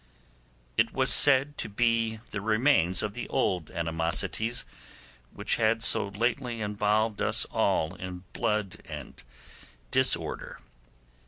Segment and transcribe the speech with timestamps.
[0.77, 4.65] It was said to be the remains of the old animosities,
[5.31, 9.21] which had so lately involved us all in blood and
[9.91, 10.59] disorder.